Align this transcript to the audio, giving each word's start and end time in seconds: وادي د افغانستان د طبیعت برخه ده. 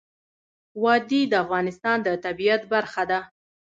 وادي 0.83 1.21
د 1.31 1.33
افغانستان 1.43 1.97
د 2.03 2.07
طبیعت 2.25 2.61
برخه 2.73 3.03
ده. 3.11 3.19